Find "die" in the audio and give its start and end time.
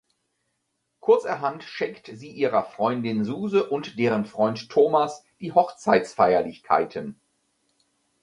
5.39-5.51